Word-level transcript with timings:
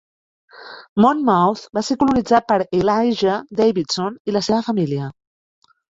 Monmouth 1.05 1.65
va 1.79 1.83
ser 1.89 1.97
colonitzat 2.03 2.47
per 2.53 2.57
Elijah 2.79 3.35
Davidson 3.61 4.19
i 4.33 4.37
la 4.39 4.43
seva 4.49 4.63
família. 4.71 5.13